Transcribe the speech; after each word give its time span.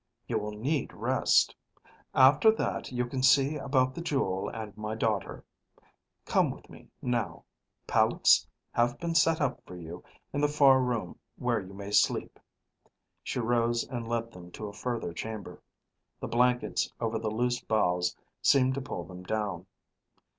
"You 0.27 0.39
will 0.39 0.53
need 0.53 0.93
rest. 0.93 1.55
After 2.15 2.51
that 2.53 2.91
you 2.91 3.05
can 3.05 3.21
see 3.21 3.57
about 3.57 3.93
the 3.93 4.01
jewel 4.01 4.49
and 4.49 4.75
my 4.75 4.95
daughter. 4.95 5.45
Come 6.25 6.49
with 6.49 6.71
me, 6.71 6.89
now. 7.03 7.45
Pallets 7.85 8.47
have 8.71 8.97
been 8.99 9.13
set 9.13 9.39
up 9.39 9.61
for 9.63 9.75
you 9.75 10.03
in 10.33 10.41
the 10.41 10.47
far 10.47 10.81
room 10.81 11.19
where 11.35 11.59
you 11.59 11.75
may 11.75 11.91
sleep." 11.91 12.39
She 13.21 13.39
rose 13.39 13.83
and 13.87 14.07
led 14.07 14.31
them 14.31 14.49
to 14.53 14.65
a 14.69 14.73
further 14.73 15.13
chamber. 15.13 15.61
The 16.19 16.27
blankets 16.27 16.91
over 16.99 17.19
the 17.19 17.29
loose 17.29 17.61
boughs 17.63 18.17
seemed 18.41 18.73
to 18.73 18.81
pull 18.81 19.03
them 19.03 19.21
down. 19.21 19.67